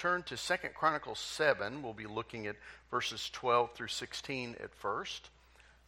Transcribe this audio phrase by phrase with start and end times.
[0.00, 2.56] turn to Second Chronicles 7, we'll be looking at
[2.90, 5.28] verses 12 through 16 at first.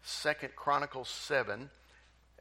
[0.02, 1.70] Second Chronicles 7,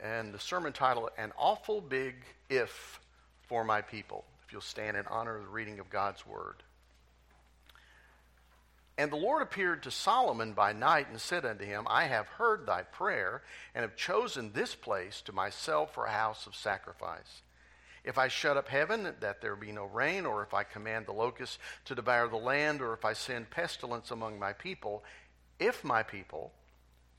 [0.03, 2.15] and the sermon title, An Awful Big
[2.49, 2.99] If
[3.47, 4.25] for My People.
[4.45, 6.55] If you'll stand in honor of the reading of God's Word.
[8.97, 12.65] And the Lord appeared to Solomon by night and said unto him, I have heard
[12.65, 13.43] thy prayer,
[13.73, 17.43] and have chosen this place to myself for a house of sacrifice.
[18.03, 21.11] If I shut up heaven, that there be no rain, or if I command the
[21.11, 25.03] locusts to devour the land, or if I send pestilence among my people,
[25.59, 26.51] if my people,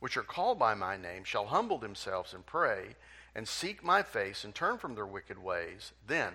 [0.00, 2.96] which are called by my name, shall humble themselves and pray,
[3.34, 6.32] and seek my face, and turn from their wicked ways, then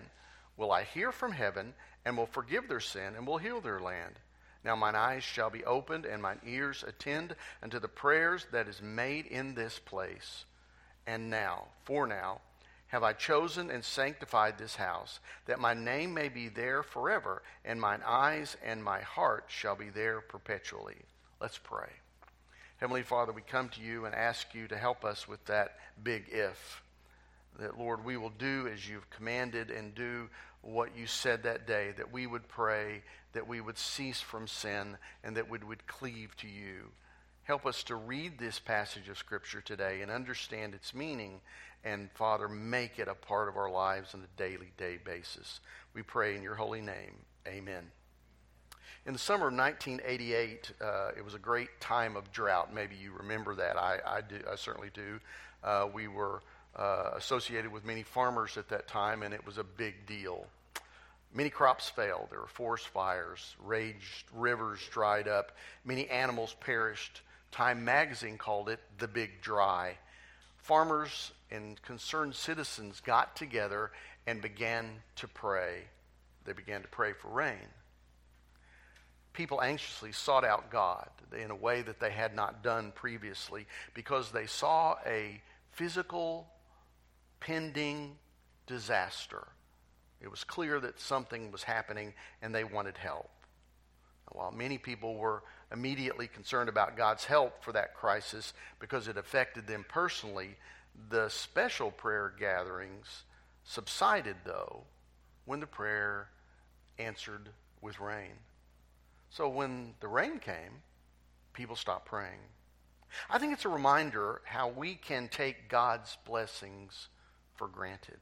[0.55, 1.73] will I hear from heaven,
[2.05, 4.15] and will forgive their sin, and will heal their land.
[4.63, 8.81] Now mine eyes shall be opened, and mine ears attend unto the prayers that is
[8.81, 10.45] made in this place.
[11.05, 12.41] And now, for now,
[12.87, 17.81] have I chosen and sanctified this house, that my name may be there forever, and
[17.81, 20.97] mine eyes and my heart shall be there perpetually.
[21.41, 21.89] Let's pray.
[22.77, 26.25] Heavenly Father, we come to you and ask you to help us with that big
[26.29, 26.81] if.
[27.59, 30.29] That, Lord, we will do as you've commanded and do
[30.61, 33.01] what you said that day, that we would pray,
[33.33, 36.91] that we would cease from sin, and that we would cleave to you.
[37.47, 41.39] Help us to read this passage of Scripture today and understand its meaning
[41.85, 45.61] and Father, make it a part of our lives on a daily day basis.
[45.93, 47.15] We pray in your holy name.
[47.47, 47.83] Amen.
[49.05, 52.73] In the summer of 1988, uh, it was a great time of drought.
[52.73, 53.77] Maybe you remember that.
[53.77, 55.21] I, I, do, I certainly do.
[55.63, 56.41] Uh, we were
[56.75, 60.47] uh, associated with many farmers at that time, and it was a big deal.
[61.33, 62.27] Many crops failed.
[62.29, 65.53] There were forest fires, raged rivers dried up,
[65.85, 67.21] many animals perished.
[67.51, 69.97] Time magazine called it the Big Dry.
[70.57, 73.91] Farmers and concerned citizens got together
[74.25, 75.83] and began to pray.
[76.45, 77.67] They began to pray for rain.
[79.33, 84.31] People anxiously sought out God in a way that they had not done previously because
[84.31, 86.47] they saw a physical,
[87.39, 88.17] pending
[88.65, 89.47] disaster.
[90.21, 93.29] It was clear that something was happening and they wanted help.
[94.31, 99.67] While many people were immediately concerned about God's help for that crisis because it affected
[99.67, 100.55] them personally,
[101.09, 103.23] the special prayer gatherings
[103.63, 104.83] subsided, though,
[105.45, 106.29] when the prayer
[106.97, 107.49] answered
[107.81, 108.31] with rain.
[109.29, 110.81] So when the rain came,
[111.53, 112.39] people stopped praying.
[113.29, 117.07] I think it's a reminder how we can take God's blessings
[117.55, 118.19] for granted.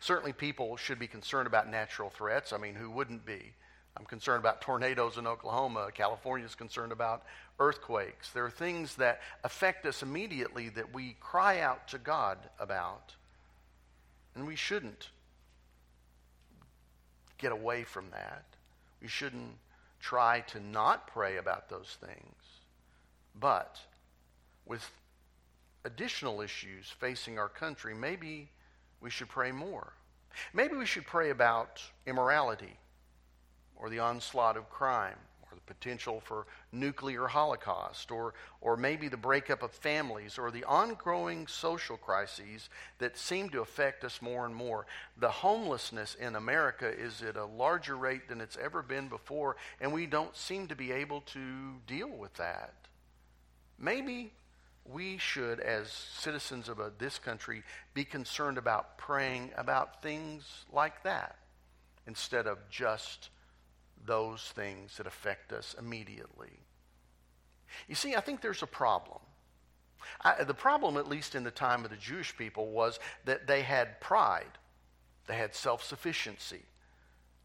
[0.00, 2.52] Certainly, people should be concerned about natural threats.
[2.52, 3.52] I mean, who wouldn't be?
[3.96, 5.88] I'm concerned about tornadoes in Oklahoma.
[5.94, 7.22] California is concerned about
[7.58, 8.30] earthquakes.
[8.30, 13.14] There are things that affect us immediately that we cry out to God about.
[14.34, 15.08] And we shouldn't
[17.38, 18.44] get away from that.
[19.00, 19.56] We shouldn't
[19.98, 22.34] try to not pray about those things.
[23.40, 23.78] But
[24.66, 24.90] with
[25.86, 28.50] additional issues facing our country, maybe
[29.00, 29.94] we should pray more.
[30.52, 32.76] Maybe we should pray about immorality
[33.76, 39.16] or the onslaught of crime or the potential for nuclear holocaust or, or maybe the
[39.16, 44.54] breakup of families or the ongoing social crises that seem to affect us more and
[44.54, 44.86] more.
[45.18, 49.92] The homelessness in America is at a larger rate than it's ever been before, and
[49.92, 51.40] we don't seem to be able to
[51.86, 52.74] deal with that.
[53.78, 54.32] Maybe
[54.92, 57.62] we should, as citizens of a, this country,
[57.94, 61.36] be concerned about praying about things like that
[62.06, 63.30] instead of just
[64.06, 66.60] those things that affect us immediately.
[67.88, 69.20] You see, I think there's a problem.
[70.22, 73.62] I, the problem, at least in the time of the Jewish people, was that they
[73.62, 74.58] had pride,
[75.26, 76.62] they had self sufficiency.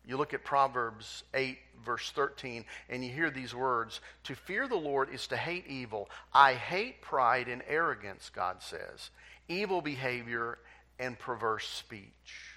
[0.05, 4.75] You look at Proverbs 8, verse 13, and you hear these words To fear the
[4.75, 6.09] Lord is to hate evil.
[6.33, 9.11] I hate pride and arrogance, God says,
[9.47, 10.57] evil behavior
[10.97, 12.50] and perverse speech.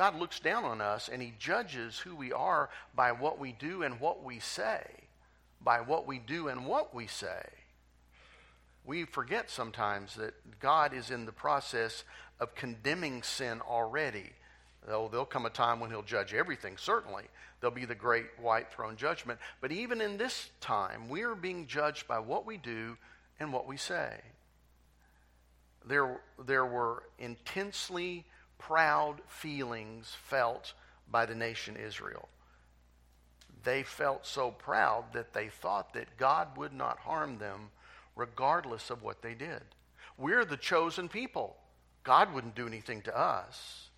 [0.00, 3.82] God looks down on us and he judges who we are by what we do
[3.82, 4.80] and what we say.
[5.62, 7.42] By what we do and what we say.
[8.86, 12.04] We forget sometimes that God is in the process
[12.40, 14.30] of condemning sin already.
[14.86, 17.24] Though there'll come a time when he'll judge everything, certainly.
[17.60, 19.38] There'll be the great white throne judgment.
[19.60, 22.96] But even in this time, we are being judged by what we do
[23.38, 24.16] and what we say.
[25.84, 28.24] There, there were intensely
[28.60, 30.74] proud feelings felt
[31.10, 32.28] by the nation Israel.
[33.64, 37.70] They felt so proud that they thought that God would not harm them
[38.14, 39.62] regardless of what they did.
[40.16, 41.56] We're the chosen people.
[42.04, 43.88] God wouldn't do anything to us.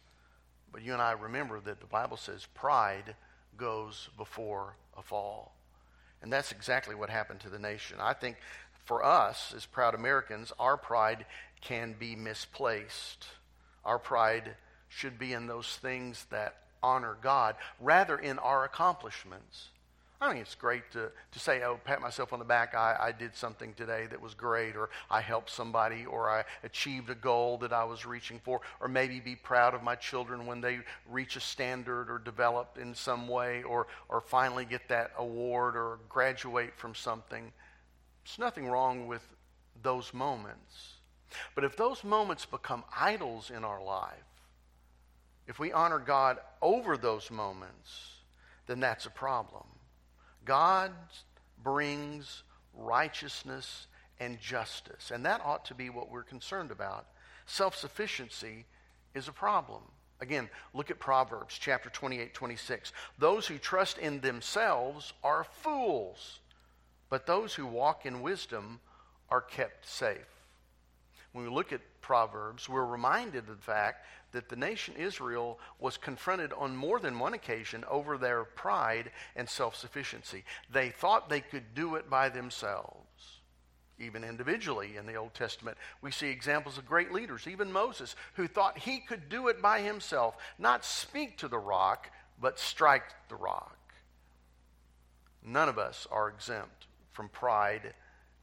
[0.73, 3.15] But you and I remember that the Bible says pride
[3.57, 5.55] goes before a fall.
[6.23, 7.99] And that's exactly what happened to the nation.
[8.01, 8.37] I think
[8.85, 11.27] for us, as proud Americans, our pride
[11.61, 13.27] can be misplaced.
[13.85, 14.57] Our pride
[14.89, 19.69] should be in those things that honor God rather in our accomplishments.
[20.23, 23.11] I think it's great to, to say, oh, pat myself on the back, I, I
[23.11, 27.59] did something today that was great, or I helped somebody, or I achieved a goal
[27.59, 30.79] that I was reaching for, or maybe be proud of my children when they
[31.11, 35.99] reach a standard or develop in some way, or, or finally get that award or
[36.09, 37.53] graduate from something.
[38.25, 39.23] There's nothing wrong with
[39.83, 40.99] those moments.
[41.55, 44.13] But if those moments become idols in our life,
[45.47, 48.17] if we honor God over those moments,
[48.67, 49.67] then that's a problem.
[50.45, 50.93] God
[51.63, 52.43] brings
[52.75, 53.87] righteousness
[54.21, 57.07] and justice, and that ought to be what we're concerned about.
[57.47, 58.65] Self sufficiency
[59.15, 59.83] is a problem.
[60.21, 62.93] Again, look at Proverbs chapter 28, 26.
[63.19, 66.39] Those who trust in themselves are fools,
[67.11, 68.79] but those who walk in wisdom
[69.29, 70.32] are kept safe.
[71.33, 75.97] When we look at Proverbs, we're reminded of the fact that the nation Israel was
[75.97, 80.45] confronted on more than one occasion over their pride and self sufficiency.
[80.71, 83.41] They thought they could do it by themselves.
[83.99, 88.49] Even individually in the Old Testament, we see examples of great leaders, even Moses, who
[88.49, 93.37] thought he could do it by himself, not speak to the rock, but strike the
[93.37, 93.79] rock.
[95.45, 97.95] None of us are exempt from pride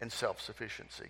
[0.01, 1.09] and self sufficiency.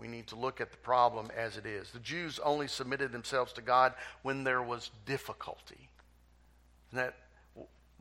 [0.00, 1.90] We need to look at the problem as it is.
[1.90, 3.92] The Jews only submitted themselves to God
[4.22, 5.88] when there was difficulty.
[6.88, 7.16] Isn't that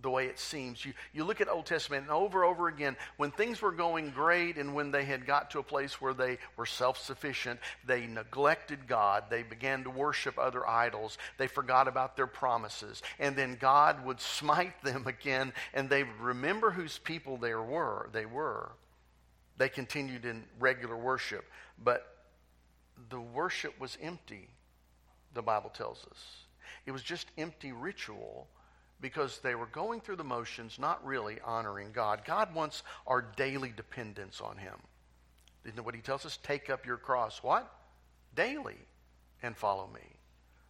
[0.01, 0.85] the way it seems?
[0.85, 4.11] You, you look at Old Testament and over and over again, when things were going
[4.11, 8.07] great and when they had got to a place where they were self sufficient, they
[8.07, 9.25] neglected God.
[9.29, 11.17] They began to worship other idols.
[11.37, 13.01] They forgot about their promises.
[13.19, 18.09] And then God would smite them again and they would remember whose people they were.
[18.13, 18.71] They were.
[19.59, 21.45] They continued in regular worship.
[21.83, 22.07] But
[23.09, 24.47] the worship was empty,
[25.33, 26.45] the Bible tells us.
[26.85, 28.47] It was just empty ritual
[29.01, 32.21] because they were going through the motions, not really honoring God.
[32.25, 34.75] God wants our daily dependence on Him.
[35.65, 36.39] Isn't what He tells us?
[36.41, 37.43] Take up your cross.
[37.43, 37.69] What?
[38.35, 38.77] Daily
[39.43, 40.18] and follow me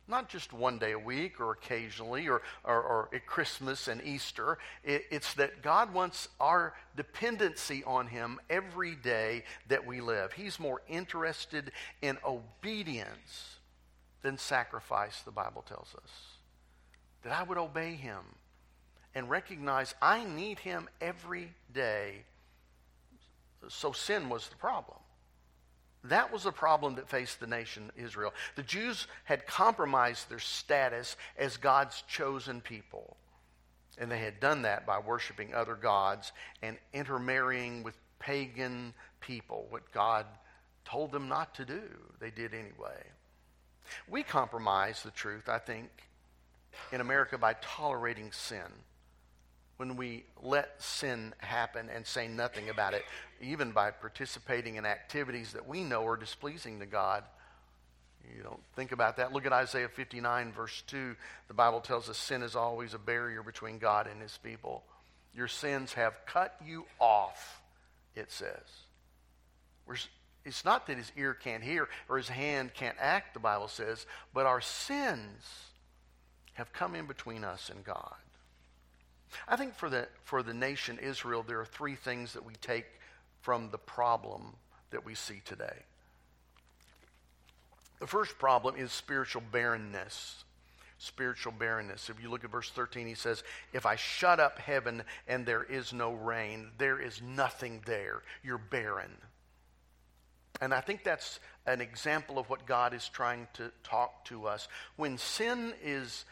[0.09, 4.57] not just one day a week or occasionally or, or, or at Christmas and Easter.
[4.83, 10.33] It, it's that God wants our dependency on Him every day that we live.
[10.33, 11.71] He's more interested
[12.01, 13.57] in obedience
[14.21, 16.11] than sacrifice, the Bible tells us.
[17.23, 18.19] That I would obey Him
[19.15, 22.23] and recognize I need Him every day.
[23.67, 24.98] So sin was the problem.
[26.05, 28.33] That was a problem that faced the nation Israel.
[28.55, 33.17] The Jews had compromised their status as God's chosen people.
[33.97, 36.31] And they had done that by worshiping other gods
[36.61, 40.25] and intermarrying with pagan people, what God
[40.85, 41.81] told them not to do.
[42.19, 43.03] They did anyway.
[44.07, 45.89] We compromise the truth, I think,
[46.93, 48.71] in America by tolerating sin
[49.79, 53.05] when we let sin happen and say nothing about it,
[53.39, 57.23] even by participating in activities that we know are displeasing to God.
[58.35, 59.31] You don't think about that.
[59.31, 61.15] Look at Isaiah 59, verse 2.
[61.47, 64.83] The Bible tells us sin is always a barrier between God and his people.
[65.33, 67.61] Your sins have cut you off,
[68.17, 68.49] it says.
[70.43, 74.05] It's not that his ear can't hear or his hand can't act, the Bible says,
[74.33, 75.69] but our sins
[76.55, 78.15] have come in between us and God.
[79.47, 82.85] I think for the, for the nation Israel, there are three things that we take
[83.41, 84.55] from the problem
[84.91, 85.83] that we see today.
[87.99, 90.43] The first problem is spiritual barrenness.
[90.97, 92.09] Spiritual barrenness.
[92.09, 95.63] If you look at verse 13, he says, If I shut up heaven and there
[95.63, 98.21] is no rain, there is nothing there.
[98.43, 99.11] You're barren.
[100.61, 104.67] And I think that's an example of what God is trying to talk to us.
[104.97, 106.25] When sin is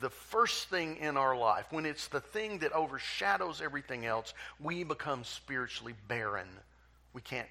[0.00, 4.84] the first thing in our life, when it's the thing that overshadows everything else, we
[4.84, 6.48] become spiritually barren.
[7.12, 7.48] We can't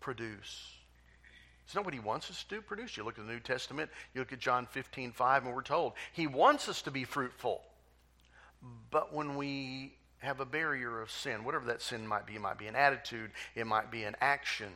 [0.00, 0.72] produce.
[1.64, 2.96] It's not what he wants us to produce.
[2.96, 5.92] You look at the New Testament, you look at John 15, 5, and we're told
[6.12, 7.60] he wants us to be fruitful.
[8.90, 12.58] But when we have a barrier of sin, whatever that sin might be, it might
[12.58, 14.72] be an attitude, it might be an action,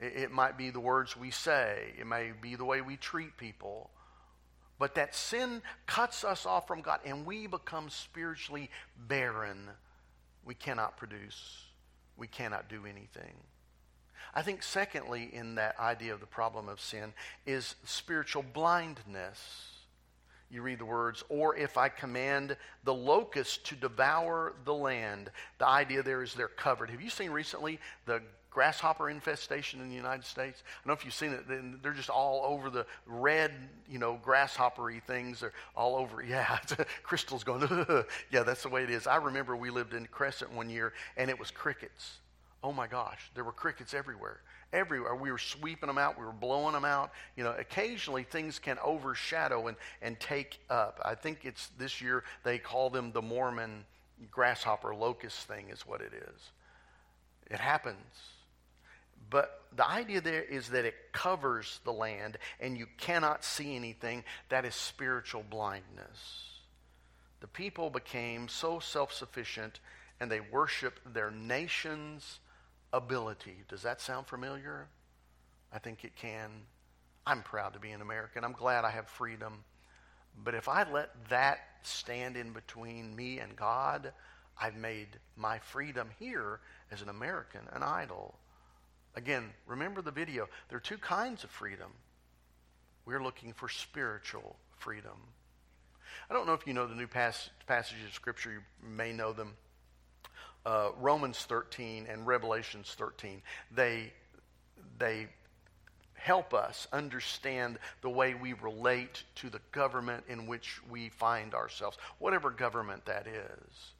[0.00, 3.36] it, it might be the words we say, it may be the way we treat
[3.36, 3.90] people.
[4.78, 9.68] But that sin cuts us off from God and we become spiritually barren.
[10.44, 11.64] We cannot produce,
[12.16, 13.34] we cannot do anything.
[14.34, 17.12] I think, secondly, in that idea of the problem of sin
[17.46, 19.72] is spiritual blindness.
[20.50, 25.30] you read the words, or if I command the locust to devour the land.
[25.58, 26.90] The idea there is they're covered.
[26.90, 28.22] Have you seen recently the
[28.58, 30.64] grasshopper infestation in the United States?
[30.66, 31.44] I don't know if you've seen it.
[31.80, 33.52] They're just all over the red,
[33.88, 35.38] you know, grasshoppery things.
[35.38, 36.22] They're all over.
[36.28, 36.58] Yeah,
[37.04, 37.62] Crystal's going,
[38.32, 39.06] yeah, that's the way it is.
[39.06, 42.18] I remember we lived in Crescent one year and it was crickets.
[42.64, 44.40] Oh my gosh, there were crickets everywhere
[44.72, 45.14] everywhere.
[45.14, 47.12] We were sweeping them out, we were blowing them out.
[47.36, 51.00] You know, occasionally things can overshadow and, and take up.
[51.04, 53.84] I think it's this year they call them the Mormon
[54.32, 56.50] grasshopper locust thing, is what it is.
[57.50, 58.37] It happens.
[59.30, 64.24] But the idea there is that it covers the land and you cannot see anything.
[64.48, 66.60] That is spiritual blindness.
[67.40, 69.80] The people became so self sufficient
[70.20, 72.40] and they worshiped their nation's
[72.92, 73.58] ability.
[73.68, 74.88] Does that sound familiar?
[75.72, 76.50] I think it can.
[77.26, 78.44] I'm proud to be an American.
[78.44, 79.64] I'm glad I have freedom.
[80.42, 84.12] But if I let that stand in between me and God,
[84.60, 88.38] I've made my freedom here as an American an idol.
[89.18, 90.48] Again, remember the video.
[90.68, 91.90] There are two kinds of freedom.
[93.04, 95.16] We're looking for spiritual freedom.
[96.30, 98.52] I don't know if you know the new pas- passages of Scripture.
[98.52, 99.54] You may know them
[100.64, 103.42] uh, Romans 13 and Revelations 13.
[103.74, 104.12] They,
[104.98, 105.26] they
[106.14, 111.98] help us understand the way we relate to the government in which we find ourselves,
[112.20, 113.94] whatever government that is.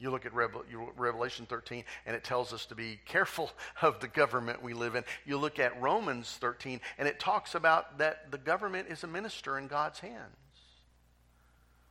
[0.00, 3.50] You look at Revelation 13, and it tells us to be careful
[3.82, 5.04] of the government we live in.
[5.26, 9.58] You look at Romans 13, and it talks about that the government is a minister
[9.58, 10.36] in God's hands.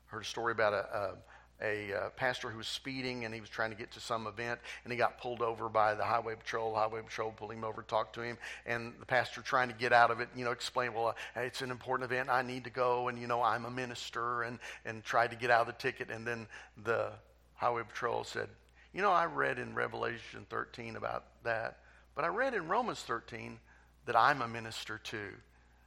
[0.08, 1.16] Heard a story about a, a
[1.62, 4.60] a uh, pastor who was speeding and he was trying to get to some event
[4.84, 6.74] and he got pulled over by the highway patrol.
[6.74, 10.12] Highway patrol pulled him over, talked to him, and the pastor trying to get out
[10.12, 12.30] of it, you know, explained, well, uh, it's an important event.
[12.30, 15.52] I need to go, and you know, I'm a minister, and and tried to get
[15.52, 16.10] out of the ticket.
[16.10, 16.48] And then
[16.84, 17.12] the
[17.60, 18.48] highway patrol said,
[18.94, 21.80] you know, I read in Revelation 13 about that,
[22.16, 23.60] but I read in Romans 13
[24.06, 25.34] that I'm a minister too.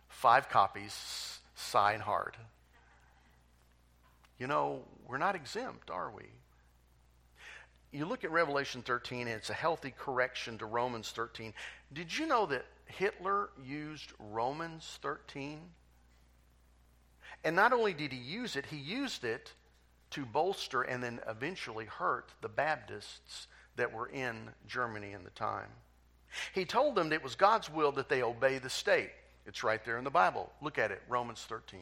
[0.08, 2.36] Five copies, sign hard.
[4.38, 6.24] You know, we're not exempt, are we?
[7.90, 11.54] You look at Revelation 13, and it's a healthy correction to Romans 13.
[11.92, 15.60] Did you know that Hitler used Romans 13?
[17.44, 19.52] And not only did he use it, he used it
[20.12, 25.68] to bolster and then eventually hurt the Baptists that were in Germany in the time.
[26.54, 29.10] He told them that it was God's will that they obey the state.
[29.46, 30.50] It's right there in the Bible.
[30.60, 31.80] Look at it, Romans 13.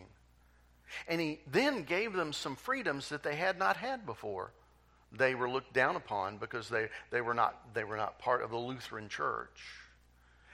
[1.09, 4.53] And he then gave them some freedoms that they had not had before.
[5.13, 8.51] They were looked down upon because they, they, were, not, they were not part of
[8.51, 9.61] the Lutheran church.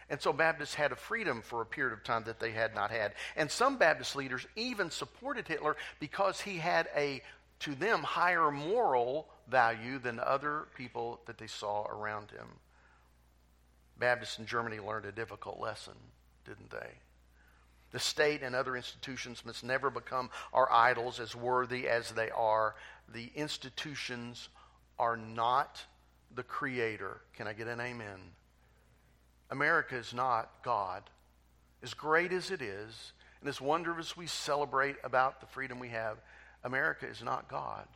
[0.09, 2.91] And so Baptists had a freedom for a period of time that they had not
[2.91, 3.15] had.
[3.35, 7.23] And some Baptist leaders even supported Hitler because he had a,
[7.61, 12.47] to them, higher moral value than other people that they saw around him.
[13.99, 15.95] Baptists in Germany learned a difficult lesson,
[16.45, 16.91] didn't they?
[17.93, 22.75] The state and other institutions must never become our idols as worthy as they are.
[23.15, 24.49] The institutions
[24.99, 25.81] are not
[26.35, 27.21] the creator.
[27.35, 28.19] Can I get an amen?
[29.51, 31.05] America is not God.
[31.83, 35.89] As great as it is, and as wondrous as we celebrate about the freedom we
[35.91, 36.19] have,
[36.67, 37.87] America is not God.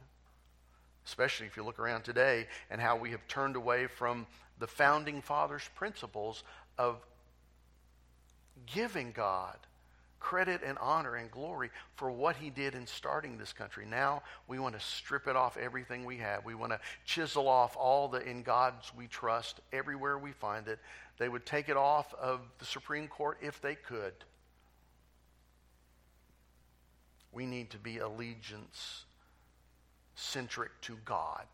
[1.04, 4.26] Especially if you look around today and how we have turned away from
[4.58, 6.44] the founding fathers' principles
[6.78, 7.04] of
[8.66, 9.56] giving God
[10.20, 13.86] credit and honor and glory for what he did in starting this country.
[13.86, 16.44] Now we want to strip it off everything we have.
[16.44, 20.78] We want to chisel off all the in God's we trust everywhere we find it.
[21.18, 24.12] They would take it off of the Supreme Court if they could.
[27.32, 29.04] We need to be allegiance
[30.14, 31.46] centric to God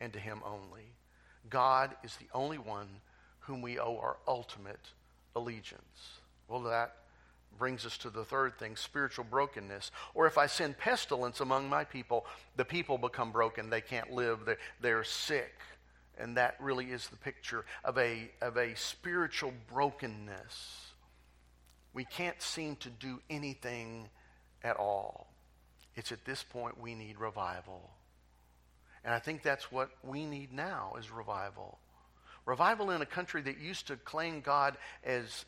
[0.00, 0.92] and to Him only.
[1.48, 2.88] God is the only one
[3.40, 4.92] whom we owe our ultimate
[5.34, 6.20] allegiance.
[6.48, 6.96] Well, that
[7.58, 9.90] brings us to the third thing spiritual brokenness.
[10.14, 12.26] Or if I send pestilence among my people,
[12.56, 13.70] the people become broken.
[13.70, 15.54] They can't live, they're, they're sick.
[16.18, 20.92] And that really is the picture of a, of a spiritual brokenness.
[21.94, 24.08] We can't seem to do anything
[24.62, 25.28] at all.
[25.94, 27.90] It's at this point we need revival.
[29.04, 31.78] And I think that's what we need now is revival.
[32.46, 35.44] Revival in a country that used to claim God as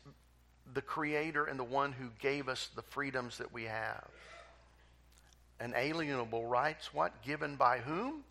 [0.73, 4.07] the Creator and the one who gave us the freedoms that we have.
[5.59, 7.21] Inalienable rights, what?
[7.23, 8.23] Given by whom?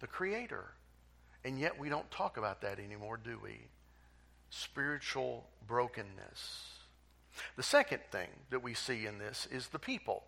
[0.00, 0.64] The Creator.
[1.44, 3.58] And yet we don't talk about that anymore, do we?
[4.50, 6.77] Spiritual brokenness.
[7.56, 10.22] The second thing that we see in this is the people.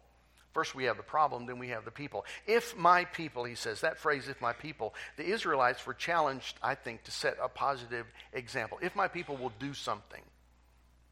[0.52, 2.25] First, we have the problem, then we have the people.
[2.47, 6.75] If my people, he says, that phrase, if my people, the Israelites were challenged, I
[6.75, 8.79] think, to set a positive example.
[8.83, 10.23] If my people will do something,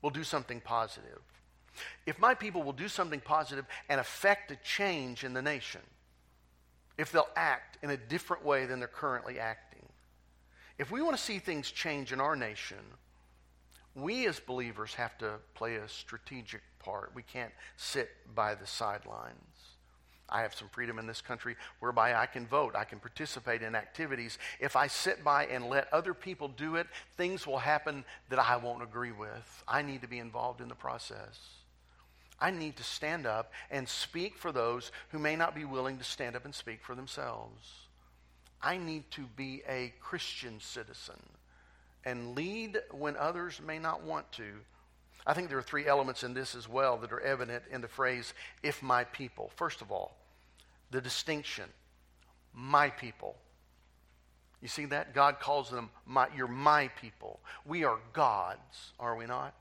[0.03, 1.21] will do something positive.
[2.05, 5.83] If my people will do something positive and affect a change in the nation,
[6.97, 9.87] if they'll act in a different way than they're currently acting,
[10.79, 12.79] if we want to see things change in our nation,
[14.01, 17.13] we as believers have to play a strategic part.
[17.15, 19.35] We can't sit by the sidelines.
[20.31, 22.77] I have some freedom in this country whereby I can vote.
[22.77, 24.39] I can participate in activities.
[24.61, 26.87] If I sit by and let other people do it,
[27.17, 29.65] things will happen that I won't agree with.
[29.67, 31.39] I need to be involved in the process.
[32.41, 36.05] I need to stand up and speak for those who may not be willing to
[36.05, 37.73] stand up and speak for themselves.
[38.63, 41.21] I need to be a Christian citizen
[42.09, 44.45] and lead when others may not want to.
[45.27, 47.89] I think there are three elements in this as well that are evident in the
[47.89, 49.51] phrase, if my people.
[49.57, 50.17] First of all,
[50.91, 51.67] the distinction,
[52.55, 53.37] my people.
[54.63, 55.15] You see that?
[55.15, 57.41] God calls them, my, you're my people.
[57.67, 59.53] We are God's, are we not?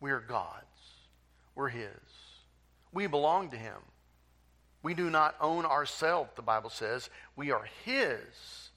[0.00, 0.64] We are God's.
[1.54, 1.88] We're His.
[2.92, 3.80] We belong to Him.
[4.82, 7.08] We do not own ourselves, the Bible says.
[7.36, 8.68] We are His,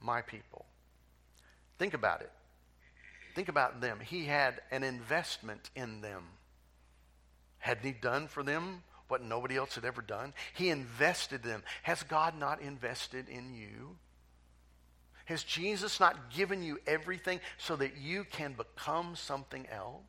[0.00, 0.66] my people.
[1.78, 2.30] Think about it.
[3.34, 3.98] Think about them.
[4.00, 6.22] He had an investment in them.
[7.58, 10.34] Hadn't He done for them what nobody else had ever done?
[10.54, 11.62] He invested them.
[11.82, 13.96] Has God not invested in you?
[15.24, 20.02] Has Jesus not given you everything so that you can become something else?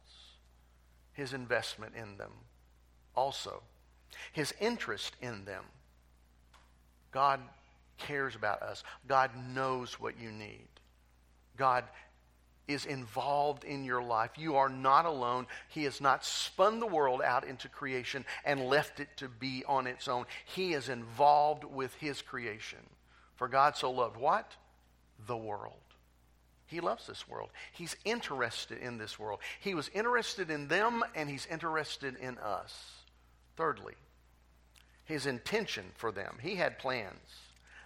[1.14, 2.32] His investment in them
[3.16, 3.64] also.
[4.34, 5.64] His interest in them.
[7.12, 7.40] God
[7.98, 8.84] cares about us.
[9.08, 10.68] God knows what you need.
[11.58, 11.86] God
[12.68, 14.32] is involved in your life.
[14.38, 15.48] You are not alone.
[15.70, 19.88] He has not spun the world out into creation and left it to be on
[19.88, 20.26] its own.
[20.46, 22.80] He is involved with his creation.
[23.36, 24.56] For God so loved what?
[25.28, 25.74] The world.
[26.68, 27.50] He loves this world.
[27.72, 29.40] He's interested in this world.
[29.60, 32.76] He was interested in them and he's interested in us.
[33.56, 33.94] Thirdly,
[35.04, 36.38] his intention for them.
[36.42, 37.14] He had plans.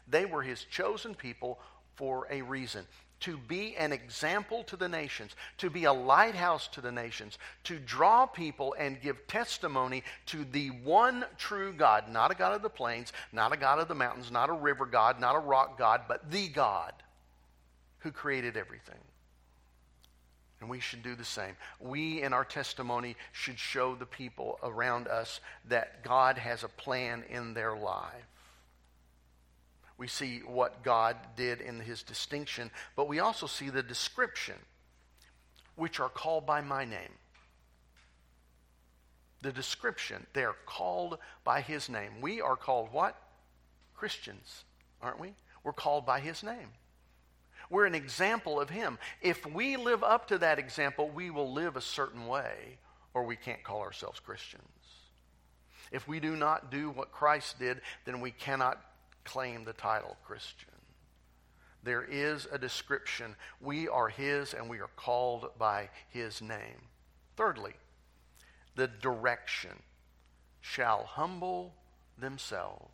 [0.08, 1.60] They were his chosen people
[1.95, 2.86] for a reason
[3.21, 7.79] to be an example to the nations, to be a lighthouse to the nations, to
[7.79, 12.69] draw people and give testimony to the one true God, not a God of the
[12.69, 16.01] plains, not a God of the mountains, not a river God, not a rock God,
[16.08, 16.93] but the God
[17.99, 18.95] who created everything.
[20.62, 21.55] And we should do the same.
[21.79, 27.23] We, in our testimony, should show the people around us that God has a plan
[27.29, 28.25] in their life
[29.99, 34.55] we see what God did in his distinction, but we also see the description,
[35.75, 37.12] which are called by my name.
[39.41, 42.21] The description, they are called by his name.
[42.21, 43.21] We are called what?
[43.93, 44.63] Christians,
[45.01, 45.33] aren't we?
[45.65, 46.69] We're called by his name.
[47.69, 48.97] We're an example of him.
[49.21, 52.77] If we live up to that example, we will live a certain way,
[53.13, 54.63] or we can't call ourselves Christians.
[55.91, 58.81] If we do not do what Christ did, then we cannot
[59.30, 60.70] claim the title Christian.
[61.84, 63.36] There is a description.
[63.62, 66.89] We are His and we are called by His name.
[67.38, 67.74] Thirdly,
[68.76, 69.84] the direction
[70.62, 71.76] shall humble
[72.18, 72.89] themselves.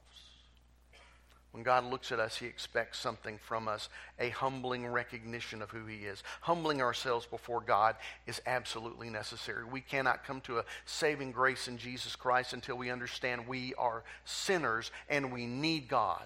[1.55, 3.87] When God looks at us, He expects something from us
[4.19, 6.21] a humbling recognition of who He is.
[6.41, 7.95] Humbling ourselves before God
[8.27, 9.63] is absolutely necessary.
[9.63, 14.03] We cannot come to a saving grace in Jesus Christ until we understand we are
[14.25, 16.25] sinners and we need God.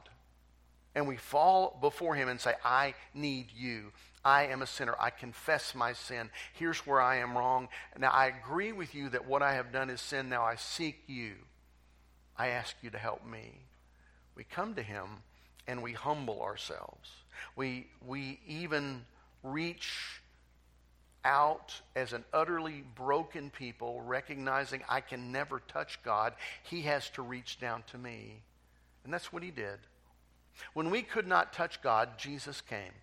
[0.96, 3.92] And we fall before Him and say, I need you.
[4.26, 4.96] I am a sinner.
[5.00, 6.32] I confess my sin.
[6.54, 7.68] Here's where I am wrong.
[8.00, 10.28] Now, I agree with you that what I have done is sin.
[10.28, 11.34] Now I seek you.
[12.36, 13.60] I ask you to help me.
[14.40, 15.06] We come to him
[15.68, 17.10] and we humble ourselves.
[17.58, 19.02] We, we even
[19.44, 20.22] reach
[21.26, 26.36] out as an utterly broken people, recognizing I can never touch God.
[26.64, 28.42] He has to reach down to me.
[29.04, 29.80] And that's what he did.
[30.74, 32.94] When we could not touch God, Jesus came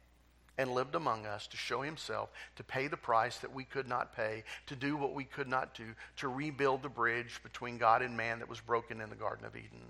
[0.56, 4.16] and lived among us to show himself, to pay the price that we could not
[4.16, 5.84] pay, to do what we could not do,
[6.16, 9.54] to rebuild the bridge between God and man that was broken in the Garden of
[9.54, 9.82] Eden.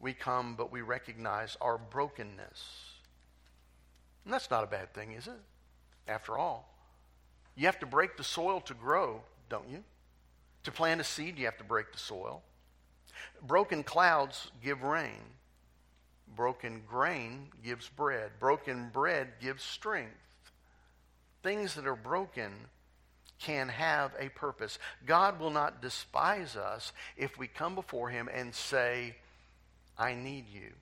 [0.00, 2.92] We come, but we recognize our brokenness.
[4.24, 5.40] And that's not a bad thing, is it?
[6.08, 6.68] After all,
[7.56, 9.84] you have to break the soil to grow, don't you?
[10.64, 12.42] To plant a seed, you have to break the soil.
[13.42, 15.20] Broken clouds give rain.
[16.34, 18.32] Broken grain gives bread.
[18.40, 20.16] Broken bread gives strength.
[21.42, 22.52] Things that are broken
[23.38, 24.78] can have a purpose.
[25.04, 29.16] God will not despise us if we come before Him and say,
[29.98, 30.72] I need you.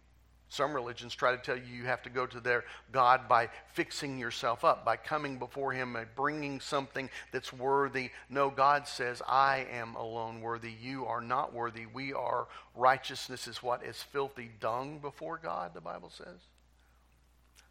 [0.53, 4.19] Some religions try to tell you you have to go to their God by fixing
[4.19, 8.11] yourself up, by coming before Him and bringing something that's worthy.
[8.29, 10.71] No, God says, I am alone worthy.
[10.71, 11.87] You are not worthy.
[11.87, 16.41] We are righteousness is what is filthy dung before God, the Bible says.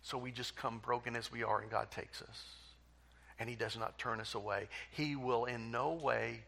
[0.02, 2.46] So we just come broken as we are, and God takes us.
[3.38, 4.70] And He does not turn us away.
[4.90, 6.40] He will in no way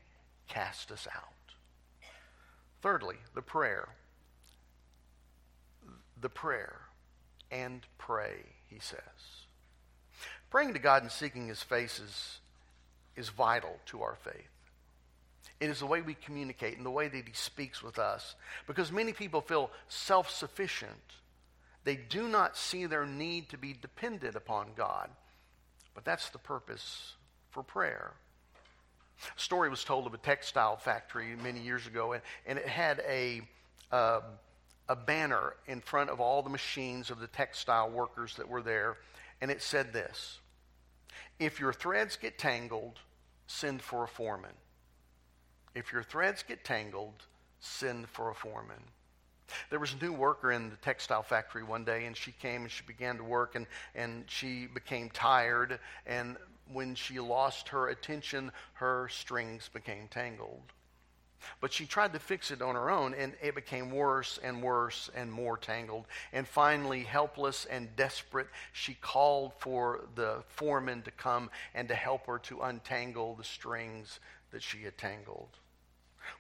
[0.47, 1.23] cast us out.
[2.82, 3.88] Thirdly, the prayer
[6.23, 6.79] the prayer
[7.51, 8.99] and pray, he says.
[10.49, 12.39] Praying to God and seeking his face is,
[13.15, 14.49] is vital to our faith.
[15.59, 18.36] It is the way we communicate and the way that he speaks with us.
[18.67, 20.91] Because many people feel self sufficient.
[21.83, 25.09] They do not see their need to be dependent upon God.
[25.93, 27.13] But that's the purpose
[27.51, 28.12] for prayer.
[29.38, 33.01] A story was told of a textile factory many years ago, and, and it had
[33.07, 33.41] a,
[33.91, 34.21] uh,
[34.89, 38.98] a banner in front of all the machines of the textile workers that were there,
[39.41, 40.39] and it said this
[41.39, 43.00] If your threads get tangled,
[43.48, 44.56] send for a foreman.
[45.76, 47.26] If your threads get tangled,
[47.60, 48.84] send for a foreman.
[49.69, 52.72] There was a new worker in the textile factory one day, and she came and
[52.72, 55.80] she began to work, and, and she became tired.
[56.06, 56.38] And
[56.72, 60.74] when she lost her attention, her strings became tangled.
[61.62, 65.10] But she tried to fix it on her own, and it became worse and worse
[65.15, 66.06] and more tangled.
[66.32, 72.27] And finally, helpless and desperate, she called for the foreman to come and to help
[72.27, 74.19] her to untangle the strings
[74.51, 75.49] that she had tangled.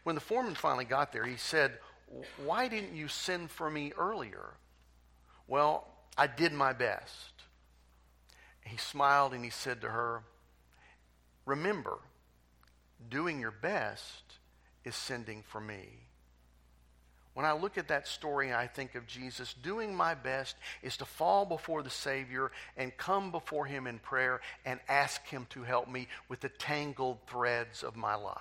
[0.03, 1.79] When the foreman finally got there, he said,
[2.43, 4.53] Why didn't you send for me earlier?
[5.47, 5.87] Well,
[6.17, 7.33] I did my best.
[8.65, 10.23] He smiled and he said to her,
[11.45, 11.97] Remember,
[13.09, 14.23] doing your best
[14.85, 15.87] is sending for me.
[17.33, 21.05] When I look at that story, I think of Jesus doing my best is to
[21.05, 25.89] fall before the Savior and come before Him in prayer and ask Him to help
[25.89, 28.37] me with the tangled threads of my life.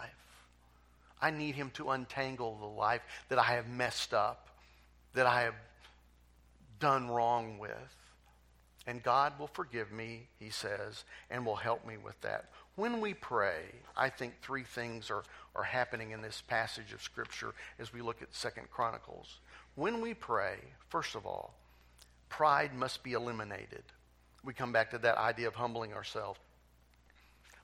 [1.22, 3.00] I need Him to untangle the life
[3.30, 4.48] that I have messed up,
[5.14, 5.54] that I have
[6.78, 7.70] done wrong with.
[8.86, 12.50] And God will forgive me, He says, and will help me with that.
[12.74, 13.62] When we pray,
[13.96, 15.22] I think three things are,
[15.54, 19.38] are happening in this passage of Scripture as we look at Second Chronicles.
[19.74, 20.56] When we pray,
[20.88, 21.54] first of all,
[22.28, 23.84] pride must be eliminated.
[24.44, 26.40] We come back to that idea of humbling ourselves.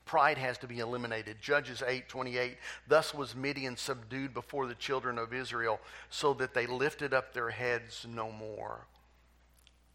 [0.04, 1.36] Pride has to be eliminated.
[1.40, 7.12] Judges 8:28 Thus was Midian subdued before the children of Israel so that they lifted
[7.12, 8.86] up their heads no more.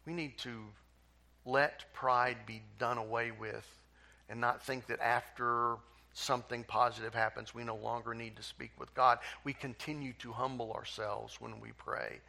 [0.06, 0.66] We need to
[1.44, 3.66] let pride be done away with
[4.28, 5.76] and not think that after
[6.14, 9.18] something positive happens, we no longer need to speak with God.
[9.42, 12.20] We continue to humble ourselves when we pray.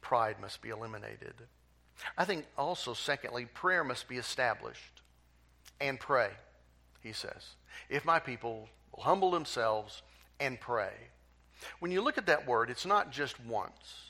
[0.00, 1.34] Pride must be eliminated.
[2.16, 5.02] I think also, secondly, prayer must be established.
[5.80, 6.30] And pray,
[7.00, 7.56] he says.
[7.88, 10.02] If my people humble themselves
[10.38, 10.92] and pray.
[11.80, 14.05] When you look at that word, it's not just once,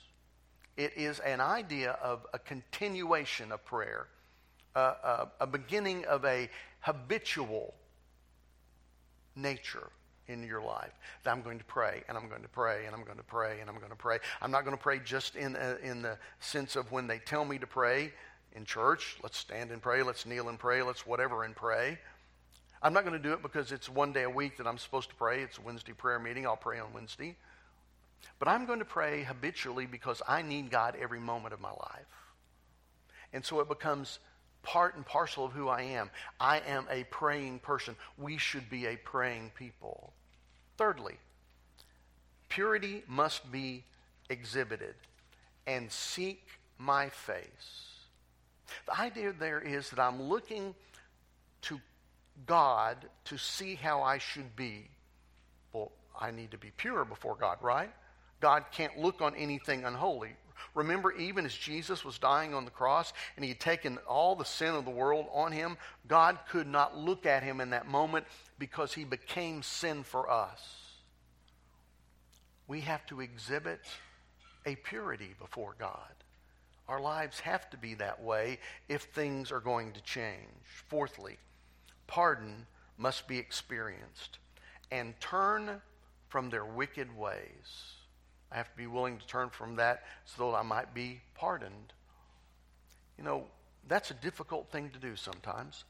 [0.77, 4.09] it is an idea of a continuation of prayer
[4.77, 6.49] a, a, beginning of a
[6.81, 7.75] habitual
[9.35, 9.89] nature
[10.29, 13.05] in your life that I'm going to pray and I'm going to pray and I'm
[13.05, 14.19] going to pray and I'm going to pray.
[14.43, 17.45] I'm not going to pray just in, uh, in the sense of when they tell
[17.45, 18.13] me to pray
[18.53, 21.99] in church, let's stand and pray, let's kneel and pray, let's whatever and pray.
[22.83, 25.09] I'm not going to do it because it's one day a week that I'm supposed
[25.11, 25.43] to pray.
[25.43, 26.47] It's a Wednesday prayer meeting.
[26.47, 27.37] I'll pray on Wednesday.
[28.39, 32.07] But I'm going to pray habitually because I need God every moment of my life.
[33.33, 34.19] And so it becomes
[34.63, 36.11] part and parcel of who I am.
[36.41, 37.97] I am a praying person.
[38.19, 40.13] We should be a praying people.
[40.77, 41.17] Thirdly,
[42.49, 43.85] purity must be
[44.29, 44.95] exhibited
[45.67, 46.43] and seek
[46.79, 47.95] my face.
[48.87, 50.75] The idea there is that I'm looking
[51.63, 51.81] to
[52.45, 54.89] God to see how I should be.
[55.73, 57.93] Well, I need to be pure before God, right?
[58.41, 60.31] God can't look on anything unholy.
[60.75, 64.45] Remember, even as Jesus was dying on the cross and he had taken all the
[64.45, 68.27] sin of the world on him, God could not look at him in that moment
[68.59, 70.61] because he became sin for us.
[72.69, 73.81] We have to exhibit
[74.67, 76.13] a purity before God.
[76.89, 80.37] Our lives have to be that way if things are going to change.
[80.89, 81.39] Fourthly,
[82.07, 82.67] pardon
[82.99, 84.39] must be experienced
[84.91, 85.81] and turn
[86.29, 87.96] from their wicked ways.
[88.57, 91.93] I have to be willing to turn from that so that I might be pardoned.
[93.19, 93.45] You know,
[93.87, 95.85] that's a difficult thing to do sometimes.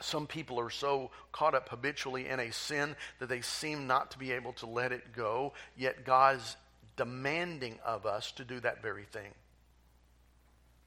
[0.00, 4.18] Some people are so caught up habitually in a sin that they seem not to
[4.18, 6.56] be able to let it go, yet God's
[6.96, 9.32] demanding of us to do that very thing.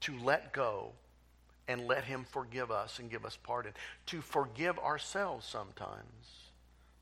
[0.02, 0.92] To let go
[1.68, 3.74] and let Him forgive us and give us pardon.
[4.06, 6.48] To forgive ourselves sometimes.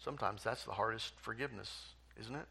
[0.00, 2.46] Sometimes that's the hardest forgiveness, isn't it?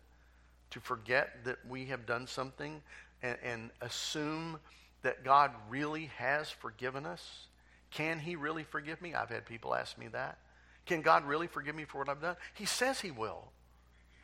[0.71, 2.81] To forget that we have done something
[3.21, 4.59] and, and assume
[5.03, 7.47] that God really has forgiven us
[7.91, 9.13] can he really forgive me?
[9.13, 10.37] I've had people ask me that.
[10.85, 12.35] Can God really forgive me for what I've done?
[12.53, 13.51] He says he will.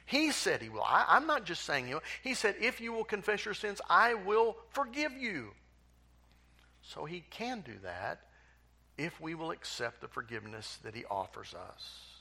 [0.05, 0.83] He said he will.
[0.83, 2.03] I, am not just saying he will.
[2.21, 5.51] He said, if you will confess your sins, I will forgive you.
[6.81, 8.21] So he can do that
[8.97, 12.12] if we will accept the forgiveness that he offers us.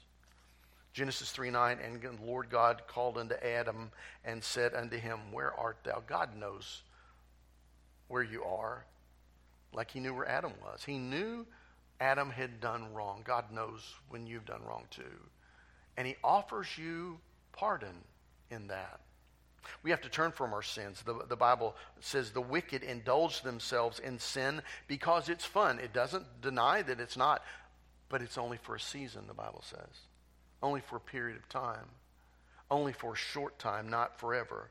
[0.93, 3.91] Genesis 3 9, and the Lord God called unto Adam
[4.25, 6.03] and said unto him, Where art thou?
[6.07, 6.83] God knows
[8.09, 8.85] where you are
[9.73, 10.85] like he knew where Adam was.
[10.85, 11.47] He knew
[12.01, 13.23] Adam had done wrong.
[13.25, 15.03] God knows when you've done wrong too.
[15.97, 17.19] And he offers you
[17.53, 17.95] pardon
[18.51, 19.01] in that.
[19.83, 21.03] We have to turn from our sins.
[21.07, 25.79] The, the Bible says the wicked indulge themselves in sin because it's fun.
[25.79, 27.43] It doesn't deny that it's not,
[28.09, 30.01] but it's only for a season, the Bible says.
[30.63, 31.87] Only for a period of time.
[32.71, 34.71] Only for a short time, not forever.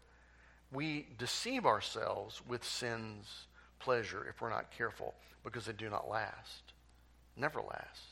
[0.71, 3.47] We deceive ourselves with sin's
[3.79, 6.73] pleasure if we're not careful because they do not last.
[7.35, 8.11] Never lasts.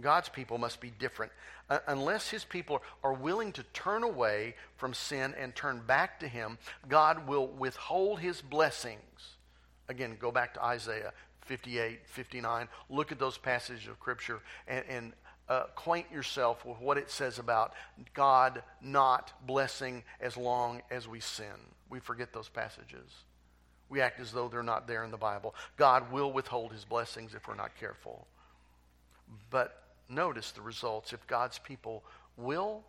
[0.00, 1.32] God's people must be different.
[1.68, 6.28] Uh, unless his people are willing to turn away from sin and turn back to
[6.28, 9.36] him, God will withhold his blessings.
[9.88, 12.68] Again, go back to Isaiah 58, 59.
[12.90, 15.12] Look at those passages of Scripture and, and
[15.48, 17.72] acquaint yourself with what it says about
[18.14, 21.46] God not blessing as long as we sin.
[21.88, 23.10] We forget those passages.
[23.88, 25.54] We act as though they're not there in the Bible.
[25.76, 28.26] God will withhold his blessings if we're not careful.
[29.50, 31.12] But notice the results.
[31.12, 32.02] If God's people
[32.36, 32.82] will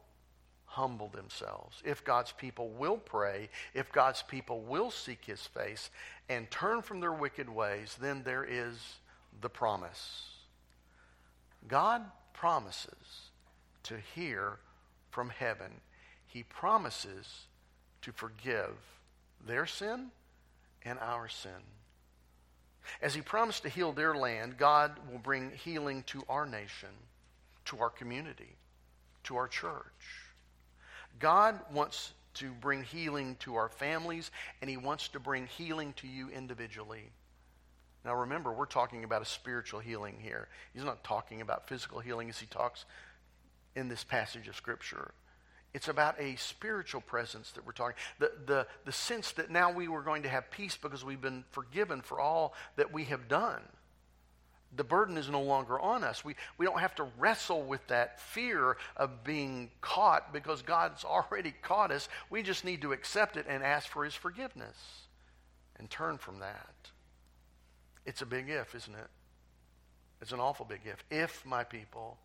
[0.65, 5.91] humble themselves, if God's people will pray, if God's people will seek his face
[6.29, 8.77] and turn from their wicked ways, then there is
[9.41, 10.29] the promise.
[11.67, 12.01] God
[12.37, 13.31] promises
[13.83, 14.59] to hear
[15.09, 15.71] from heaven.
[16.27, 17.47] He promises
[18.03, 18.75] to forgive
[19.45, 20.11] their sin
[20.83, 21.51] and our sin.
[23.01, 26.89] As he promised to heal their land, God will bring healing to our nation,
[27.65, 28.55] to our community,
[29.23, 29.83] to our church.
[31.19, 36.07] God wants to bring healing to our families, and he wants to bring healing to
[36.07, 37.09] you individually.
[38.07, 40.47] Now remember, we're talking about a spiritual healing here.
[40.73, 42.85] He's not talking about physical healing as he talks
[43.75, 45.11] in this passage of Scripture.
[45.73, 47.97] It's about a spiritual presence that we're talking.
[48.19, 51.43] The, the, the sense that now we were going to have peace because we've been
[51.51, 53.61] forgiven for all that we have done.
[54.73, 56.23] The burden is no longer on us.
[56.23, 61.53] We, we don't have to wrestle with that fear of being caught because God's already
[61.61, 62.07] caught us.
[62.29, 64.77] We just need to accept it and ask for His forgiveness
[65.77, 66.73] and turn from that.
[68.07, 69.09] It's a big if, isn't it?
[70.21, 71.03] It's an awful big if.
[71.11, 72.17] If, my people,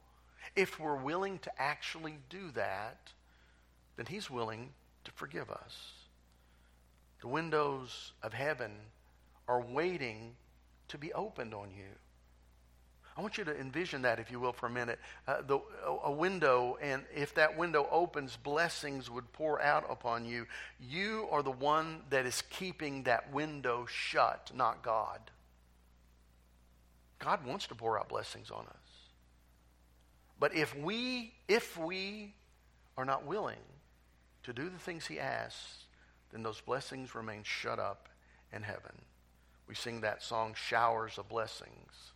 [0.55, 3.13] if we're willing to actually do that,
[3.97, 4.71] then He's willing
[5.05, 5.93] to forgive us.
[7.21, 8.71] The windows of heaven
[9.49, 10.37] are waiting
[10.89, 11.91] to be opened on you.
[13.17, 15.01] I want you to envision that, if you will, for a minute.
[15.27, 15.59] Uh, the,
[16.05, 20.47] a window, and if that window opens, blessings would pour out upon you.
[20.81, 25.21] You are the one that is keeping that window shut, not God.
[27.23, 28.93] God wants to pour out blessings on us.
[30.41, 32.35] But if we, if we
[32.99, 33.63] are not willing
[34.43, 35.85] to do the things he asks,
[36.33, 38.09] then those blessings remain shut up
[38.53, 38.93] in heaven.
[39.69, 42.13] We sing that song, Showers of Blessings.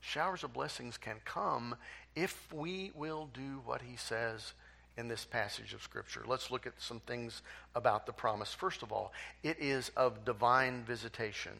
[0.00, 1.74] Showers of blessings can come
[2.14, 4.52] if we will do what he says
[4.98, 6.24] in this passage of Scripture.
[6.26, 7.42] Let's look at some things
[7.74, 8.52] about the promise.
[8.52, 9.12] First of all,
[9.42, 11.52] it is of divine visitation.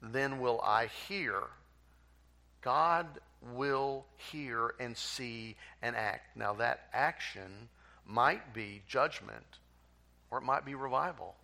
[0.00, 1.42] Then will I hear.
[2.66, 3.06] God
[3.54, 6.36] will hear and see and act.
[6.36, 7.68] Now, that action
[8.04, 9.60] might be judgment
[10.32, 11.36] or it might be revival.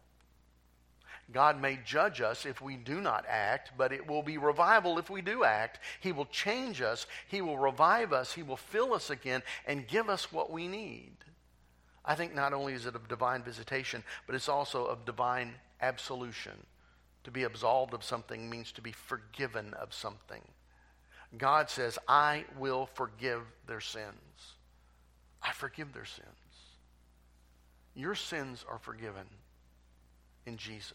[1.32, 5.10] God may judge us if we do not act, but it will be revival if
[5.10, 5.78] we do act.
[6.00, 10.08] He will change us, He will revive us, He will fill us again, and give
[10.08, 11.12] us what we need.
[12.04, 16.66] I think not only is it of divine visitation, but it's also of divine absolution.
[17.22, 20.42] To be absolved of something means to be forgiven of something.
[21.36, 24.06] God says, I will forgive their sins.
[25.42, 26.26] I forgive their sins.
[27.94, 29.26] Your sins are forgiven
[30.46, 30.94] in Jesus.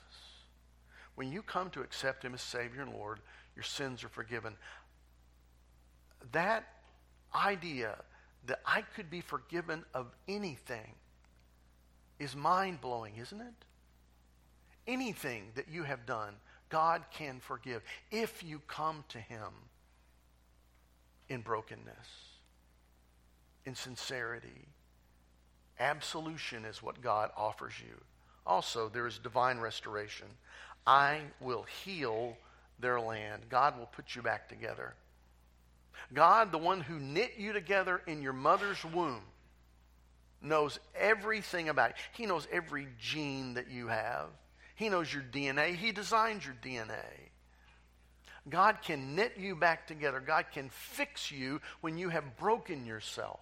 [1.16, 3.20] When you come to accept Him as Savior and Lord,
[3.56, 4.56] your sins are forgiven.
[6.32, 6.66] that
[7.36, 7.96] idea
[8.46, 10.96] that I could be forgiven of anything
[12.20, 13.66] is mind blowing, isn't it?
[14.88, 16.34] Anything that you have done,
[16.70, 19.52] God can forgive if you come to Him
[21.30, 22.08] in brokenness,
[23.66, 24.68] in sincerity.
[25.80, 27.96] Absolution is what God offers you.
[28.46, 30.28] Also, there is divine restoration.
[30.86, 32.38] I will heal
[32.80, 33.44] their land.
[33.50, 34.96] God will put you back together.
[36.14, 39.22] God, the one who knit you together in your mother's womb,
[40.42, 41.96] knows everything about you.
[42.14, 44.28] He knows every gene that you have.
[44.76, 45.76] He knows your DNA.
[45.76, 47.27] He designed your DNA.
[48.50, 50.20] God can knit you back together.
[50.20, 53.40] God can fix you when you have broken yourself.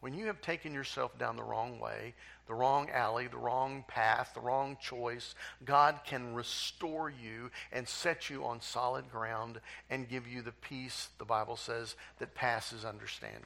[0.00, 2.14] When you have taken yourself down the wrong way,
[2.46, 8.28] the wrong alley, the wrong path, the wrong choice, God can restore you and set
[8.28, 13.40] you on solid ground and give you the peace, the Bible says, that passes understanding.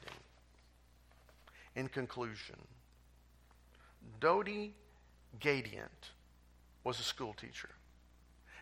[1.75, 2.57] In conclusion,
[4.19, 4.73] Dodie
[5.39, 6.09] Gadient
[6.83, 7.69] was a school teacher.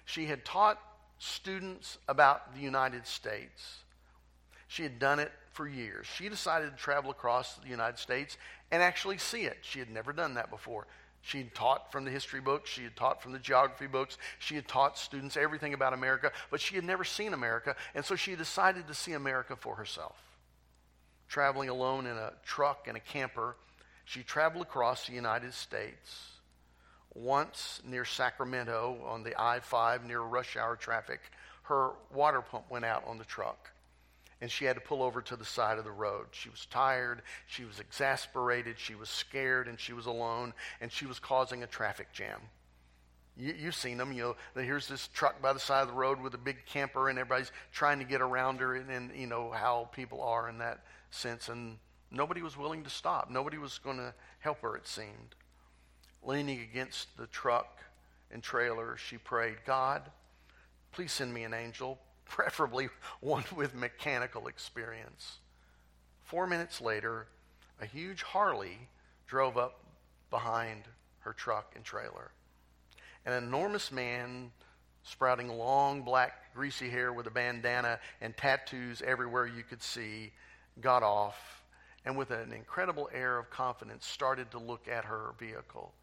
[0.07, 0.79] She had taught
[1.19, 3.79] students about the United States.
[4.69, 6.07] She had done it for years.
[6.07, 8.37] She decided to travel across the United States
[8.71, 9.57] and actually see it.
[9.61, 10.87] She had never done that before.
[11.21, 14.55] She had taught from the history books, she had taught from the geography books, she
[14.55, 18.33] had taught students everything about America, but she had never seen America, and so she
[18.35, 20.15] decided to see America for herself.
[21.27, 23.57] Traveling alone in a truck and a camper,
[24.05, 26.36] she traveled across the United States.
[27.13, 31.19] Once near Sacramento on the I 5 near rush hour traffic,
[31.63, 33.71] her water pump went out on the truck
[34.41, 36.27] and she had to pull over to the side of the road.
[36.31, 41.05] She was tired, she was exasperated, she was scared, and she was alone, and she
[41.05, 42.39] was causing a traffic jam.
[43.35, 44.11] You, have seen them.
[44.13, 47.09] You know, here's this truck by the side of the road with a big camper,
[47.09, 50.57] and everybody's trying to get around her, and, and you know how people are in
[50.57, 51.47] that sense.
[51.47, 51.77] And
[52.11, 53.29] nobody was willing to stop.
[53.29, 54.75] Nobody was going to help her.
[54.75, 55.35] It seemed.
[56.27, 57.79] Leaning against the truck
[58.31, 60.11] and trailer, she prayed, "God,
[60.91, 62.89] please send me an angel preferably
[63.21, 65.37] one with mechanical experience.
[66.25, 67.27] Four minutes later,
[67.79, 68.89] a huge Harley
[69.25, 69.85] drove up
[70.29, 70.83] behind
[71.19, 72.31] her truck and trailer.
[73.25, 74.51] An enormous man,
[75.03, 80.33] sprouting long, black, greasy hair with a bandana and tattoos everywhere you could see,
[80.81, 81.63] got off
[82.03, 85.93] and, with an incredible air of confidence, started to look at her vehicle.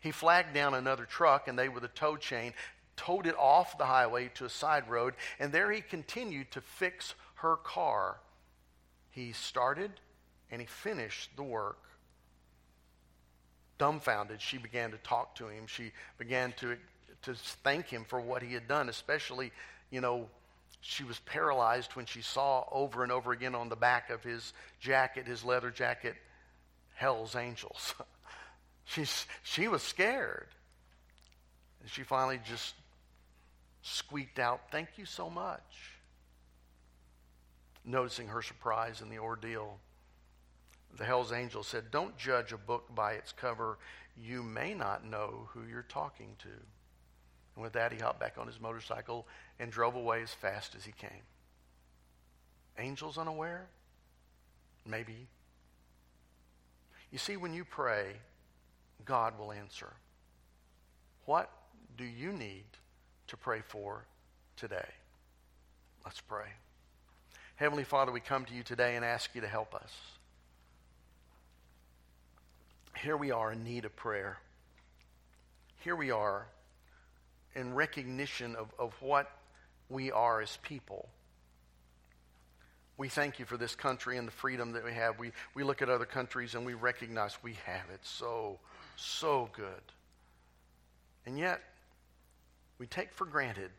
[0.00, 2.52] He flagged down another truck, and they, with a tow chain,
[2.96, 7.14] towed it off the highway to a side road, and there he continued to fix
[7.36, 8.18] her car.
[9.10, 9.92] He started
[10.50, 11.78] and he finished the work.
[13.78, 15.66] Dumbfounded, she began to talk to him.
[15.66, 16.76] She began to,
[17.22, 19.52] to thank him for what he had done, especially,
[19.90, 20.28] you know,
[20.80, 24.52] she was paralyzed when she saw over and over again on the back of his
[24.80, 26.14] jacket, his leather jacket,
[26.94, 27.94] Hell's Angels.
[28.86, 30.48] She's, she was scared.
[31.82, 32.74] And she finally just
[33.82, 35.92] squeaked out, Thank you so much.
[37.84, 39.78] Noticing her surprise in the ordeal,
[40.96, 43.78] the Hell's Angel said, Don't judge a book by its cover.
[44.16, 46.48] You may not know who you're talking to.
[46.48, 49.26] And with that, he hopped back on his motorcycle
[49.58, 51.22] and drove away as fast as he came.
[52.78, 53.66] Angels unaware?
[54.86, 55.26] Maybe.
[57.10, 58.16] You see, when you pray,
[59.04, 59.92] God will answer.
[61.24, 61.50] What
[61.96, 62.64] do you need
[63.28, 64.04] to pray for
[64.56, 64.88] today.
[66.04, 66.46] Let's pray.
[67.56, 69.92] Heavenly Father, we come to you today and ask you to help us.
[73.02, 74.38] Here we are in need of prayer.
[75.82, 76.46] Here we are
[77.54, 79.30] in recognition of, of what
[79.88, 81.08] we are as people.
[82.98, 85.18] We thank you for this country and the freedom that we have.
[85.18, 88.58] We, we look at other countries and we recognize we have it so,
[88.96, 89.82] so good.
[91.24, 91.60] And yet,
[92.78, 93.70] we take for granted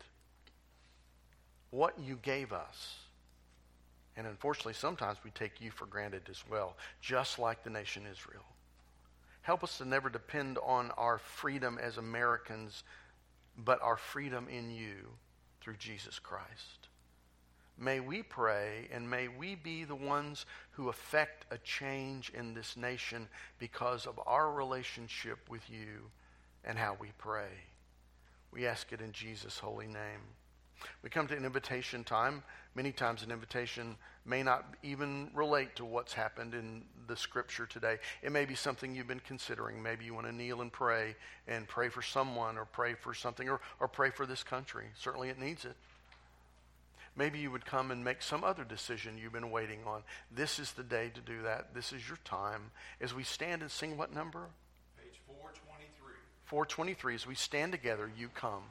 [1.70, 2.96] what you gave us.
[4.16, 8.44] And unfortunately, sometimes we take you for granted as well, just like the nation Israel.
[9.42, 12.82] Help us to never depend on our freedom as Americans,
[13.56, 14.96] but our freedom in you
[15.60, 16.88] through Jesus Christ.
[17.80, 22.76] May we pray and may we be the ones who affect a change in this
[22.76, 26.10] nation because of our relationship with you
[26.64, 27.50] and how we pray.
[28.52, 30.34] We ask it in Jesus' holy name.
[31.02, 32.42] We come to an invitation time.
[32.74, 37.98] Many times, an invitation may not even relate to what's happened in the scripture today.
[38.22, 39.82] It may be something you've been considering.
[39.82, 41.16] Maybe you want to kneel and pray
[41.48, 44.86] and pray for someone or pray for something or, or pray for this country.
[44.96, 45.76] Certainly, it needs it.
[47.18, 50.04] Maybe you would come and make some other decision you've been waiting on.
[50.30, 51.74] This is the day to do that.
[51.74, 52.70] This is your time.
[53.00, 54.46] As we stand and sing what number?
[54.96, 56.14] Page 423.
[56.44, 57.14] 423.
[57.16, 58.62] As we stand together, you come.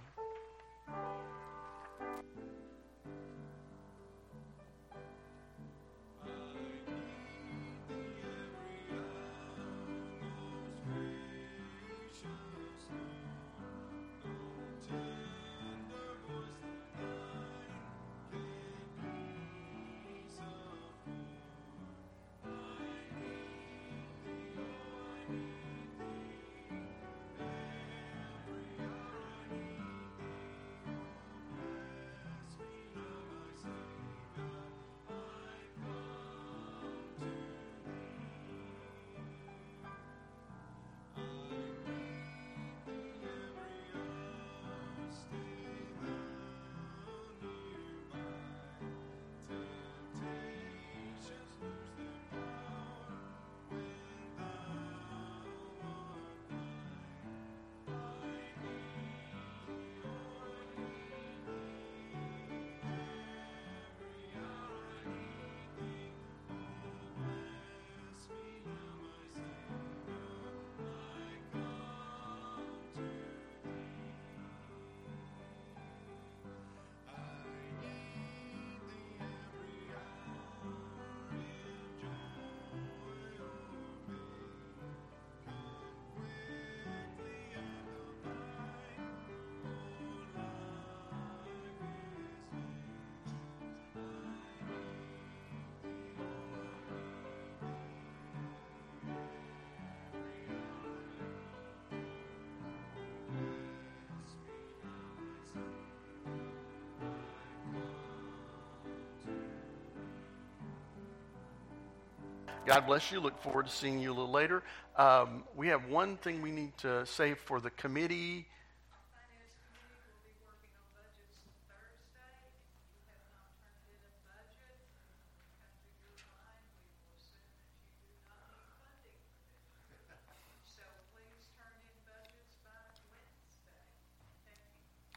[112.68, 113.22] God bless you.
[113.22, 114.62] Look forward to seeing you a little later.
[114.98, 118.46] Um, we have one thing we need to say for the committee.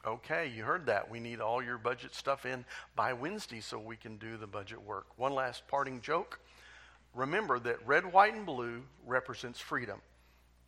[0.07, 1.11] Okay, you heard that.
[1.11, 4.81] We need all your budget stuff in by Wednesday so we can do the budget
[4.81, 5.07] work.
[5.17, 6.39] One last parting joke
[7.15, 10.01] remember that red, white, and blue represents freedom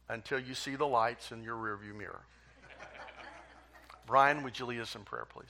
[0.08, 2.22] until you see the lights in your rearview mirror.
[4.06, 5.46] Brian, would you lead us in prayer, please?